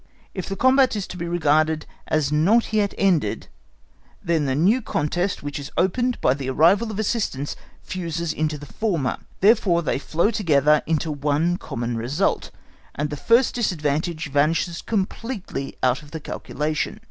If 0.33 0.49
the 0.49 0.55
combat 0.55 0.95
is 0.95 1.05
to 1.05 1.15
be 1.15 1.27
regarded 1.27 1.85
as 2.07 2.31
not 2.31 2.73
yet 2.73 2.95
ended, 2.97 3.49
then 4.23 4.47
the 4.47 4.55
new 4.55 4.81
contest 4.81 5.43
which 5.43 5.59
is 5.59 5.69
opened 5.77 6.19
by 6.21 6.33
the 6.33 6.49
arrival 6.49 6.89
of 6.89 6.97
assistance 6.97 7.55
fuses 7.83 8.33
into 8.33 8.57
the 8.57 8.65
former; 8.65 9.17
therefore 9.41 9.83
they 9.83 9.99
flow 9.99 10.31
together 10.31 10.81
into 10.87 11.11
one 11.11 11.57
common 11.57 11.95
result, 11.97 12.49
and 12.95 13.11
the 13.11 13.15
first 13.15 13.53
disadvantage 13.53 14.31
vanishes 14.31 14.81
completely 14.81 15.77
out 15.83 16.01
of 16.01 16.09
the 16.09 16.19
calculation. 16.19 16.99